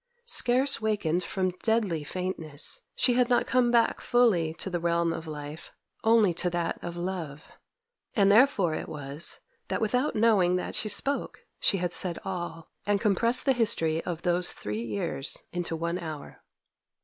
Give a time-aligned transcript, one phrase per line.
[0.25, 5.27] Scarce wakened from deadly faintness, she had not come back fully to the realm of
[5.27, 5.71] life,
[6.03, 7.51] only to that of love.
[8.15, 12.99] And therefore it was, that without knowing that she spoke, she had said all, and
[12.99, 16.41] compressed the history of those three years into one hour.